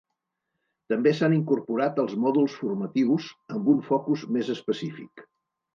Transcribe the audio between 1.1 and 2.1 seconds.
s'han incorporat